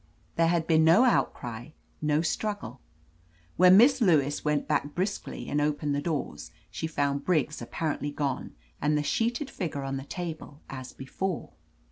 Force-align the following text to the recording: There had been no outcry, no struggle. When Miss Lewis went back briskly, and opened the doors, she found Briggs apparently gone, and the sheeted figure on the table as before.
There 0.35 0.47
had 0.47 0.65
been 0.65 0.83
no 0.83 1.03
outcry, 1.03 1.67
no 2.01 2.23
struggle. 2.23 2.81
When 3.55 3.77
Miss 3.77 4.01
Lewis 4.01 4.43
went 4.43 4.67
back 4.67 4.95
briskly, 4.95 5.47
and 5.47 5.61
opened 5.61 5.93
the 5.93 6.01
doors, 6.01 6.49
she 6.71 6.87
found 6.87 7.23
Briggs 7.23 7.61
apparently 7.61 8.09
gone, 8.09 8.55
and 8.81 8.97
the 8.97 9.03
sheeted 9.03 9.51
figure 9.51 9.83
on 9.83 9.97
the 9.97 10.03
table 10.05 10.59
as 10.71 10.91
before. 10.91 11.51